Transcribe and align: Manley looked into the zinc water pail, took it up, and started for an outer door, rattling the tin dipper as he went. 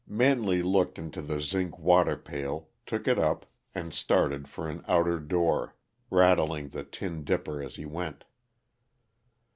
Manley 0.07 0.63
looked 0.63 0.97
into 0.97 1.21
the 1.21 1.39
zinc 1.41 1.77
water 1.77 2.17
pail, 2.17 2.69
took 2.87 3.07
it 3.07 3.19
up, 3.19 3.45
and 3.75 3.93
started 3.93 4.47
for 4.47 4.67
an 4.67 4.83
outer 4.87 5.19
door, 5.19 5.75
rattling 6.09 6.69
the 6.69 6.83
tin 6.83 7.23
dipper 7.23 7.61
as 7.61 7.75
he 7.75 7.85
went. 7.85 8.25